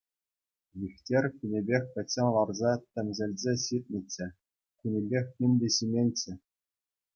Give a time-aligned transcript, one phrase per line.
[0.79, 4.27] Вихтӗр кунӗпех пӗччен ларса тӗмсӗлсе ҫитнӗччӗ,
[4.79, 6.33] кунӗпех ним те ҫименччӗ.